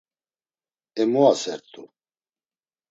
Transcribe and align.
E 1.01 1.03
mu 1.11 1.21
asert̆u? 1.31 1.83